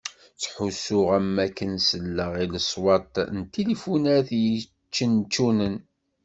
[0.35, 5.75] Ttḥussuɣ am wakken selleɣ i leṣwat n tilifunat i yeččenčunen.